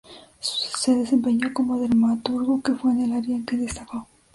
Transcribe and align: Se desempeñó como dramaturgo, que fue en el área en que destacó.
Se 0.39 0.95
desempeñó 0.95 1.53
como 1.53 1.77
dramaturgo, 1.77 2.63
que 2.63 2.73
fue 2.73 2.89
en 2.89 3.01
el 3.01 3.13
área 3.13 3.35
en 3.35 3.45
que 3.45 3.55
destacó. 3.55 4.07